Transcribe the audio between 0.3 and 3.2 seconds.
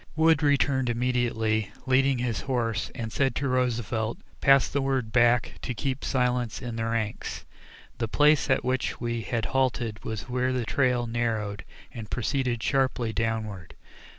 returned immediately, leading his horse, and